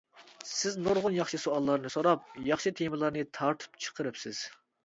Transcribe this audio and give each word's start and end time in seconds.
سىز 0.51 0.77
نۇرغۇن 0.85 1.17
ياخشى 1.17 1.39
سوئاللارنى 1.43 1.93
سوراپ، 1.97 2.25
ياخشى 2.49 2.75
تېمىلارنى 2.81 3.27
تارتىپ 3.41 3.81
چىقىرىپسىز. 3.87 4.43